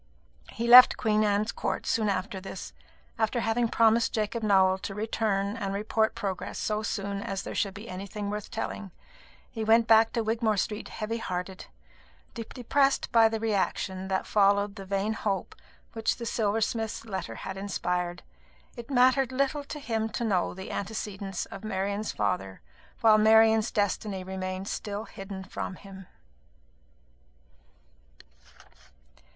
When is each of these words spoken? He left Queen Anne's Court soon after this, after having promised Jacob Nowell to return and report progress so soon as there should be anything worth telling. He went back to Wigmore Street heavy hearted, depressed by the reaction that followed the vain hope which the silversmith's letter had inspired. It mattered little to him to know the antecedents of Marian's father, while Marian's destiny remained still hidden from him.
He 0.49 0.67
left 0.67 0.97
Queen 0.97 1.23
Anne's 1.23 1.51
Court 1.51 1.85
soon 1.85 2.09
after 2.09 2.41
this, 2.41 2.73
after 3.19 3.39
having 3.41 3.67
promised 3.67 4.11
Jacob 4.15 4.41
Nowell 4.41 4.79
to 4.79 4.95
return 4.95 5.55
and 5.55 5.75
report 5.75 6.15
progress 6.15 6.57
so 6.57 6.81
soon 6.81 7.21
as 7.21 7.43
there 7.43 7.53
should 7.53 7.75
be 7.75 7.87
anything 7.87 8.31
worth 8.31 8.49
telling. 8.49 8.89
He 9.51 9.63
went 9.63 9.85
back 9.85 10.11
to 10.13 10.23
Wigmore 10.23 10.57
Street 10.57 10.89
heavy 10.89 11.17
hearted, 11.19 11.67
depressed 12.33 13.11
by 13.11 13.29
the 13.29 13.39
reaction 13.39 14.07
that 14.07 14.25
followed 14.25 14.75
the 14.75 14.85
vain 14.85 15.13
hope 15.13 15.53
which 15.93 16.15
the 16.15 16.25
silversmith's 16.25 17.05
letter 17.05 17.35
had 17.35 17.55
inspired. 17.55 18.23
It 18.75 18.89
mattered 18.89 19.31
little 19.31 19.63
to 19.65 19.77
him 19.79 20.09
to 20.13 20.23
know 20.23 20.55
the 20.55 20.71
antecedents 20.71 21.45
of 21.45 21.63
Marian's 21.63 22.11
father, 22.11 22.61
while 23.01 23.19
Marian's 23.19 23.69
destiny 23.69 24.23
remained 24.23 24.67
still 24.67 25.03
hidden 25.03 25.43
from 25.43 25.75
him. 25.75 26.07